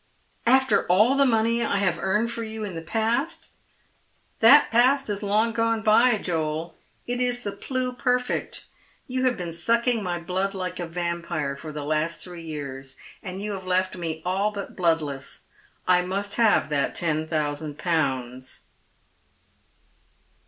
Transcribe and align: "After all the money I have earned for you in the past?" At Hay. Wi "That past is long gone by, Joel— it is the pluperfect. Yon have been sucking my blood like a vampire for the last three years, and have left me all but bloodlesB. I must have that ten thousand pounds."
"After 0.57 0.87
all 0.87 1.13
the 1.15 1.27
money 1.27 1.63
I 1.63 1.77
have 1.77 1.99
earned 1.99 2.31
for 2.31 2.43
you 2.43 2.63
in 2.63 2.73
the 2.73 2.81
past?" 2.81 3.51
At 4.41 4.41
Hay. 4.41 4.47
Wi 4.49 4.59
"That 4.63 4.71
past 4.71 5.09
is 5.11 5.21
long 5.21 5.51
gone 5.53 5.83
by, 5.83 6.17
Joel— 6.17 6.73
it 7.05 7.19
is 7.21 7.43
the 7.43 7.51
pluperfect. 7.51 8.63
Yon 9.05 9.25
have 9.25 9.37
been 9.37 9.53
sucking 9.53 10.01
my 10.01 10.17
blood 10.17 10.55
like 10.55 10.79
a 10.79 10.87
vampire 10.87 11.55
for 11.55 11.71
the 11.71 11.83
last 11.85 12.23
three 12.23 12.41
years, 12.41 12.97
and 13.21 13.39
have 13.43 13.67
left 13.67 13.95
me 13.95 14.23
all 14.25 14.49
but 14.51 14.75
bloodlesB. 14.75 15.41
I 15.87 16.01
must 16.01 16.33
have 16.33 16.69
that 16.69 16.95
ten 16.95 17.27
thousand 17.27 17.77
pounds." 17.77 18.61